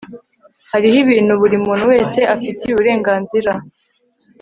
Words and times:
hariho 0.71 0.97
ibintu 1.03 1.33
buri 1.41 1.57
muntu 1.65 1.83
wese 1.91 2.19
afitiye 2.33 2.71
uburenganzira 2.73 3.51